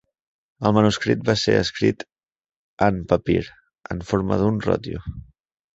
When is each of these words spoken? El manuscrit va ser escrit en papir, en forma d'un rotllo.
El 0.69 0.71
manuscrit 0.77 1.21
va 1.27 1.35
ser 1.41 1.55
escrit 1.65 2.07
en 2.89 2.99
papir, 3.13 3.39
en 3.97 4.05
forma 4.13 4.41
d'un 4.45 4.61
rotllo. 4.69 5.07